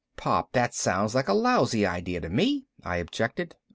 [0.17, 3.53] "Pop, that sounds like a lousy idea to me," I objected.